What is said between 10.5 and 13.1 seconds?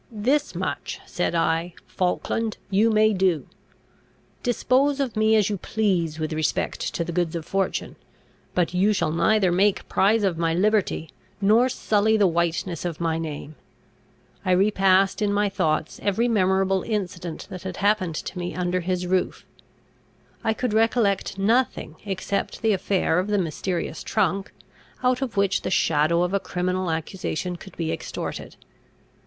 liberty, nor sully the whiteness of